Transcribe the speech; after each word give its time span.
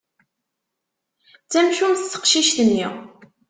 D 1.45 1.49
tamcumt 1.51 2.09
teqcict-nni. 2.11 2.87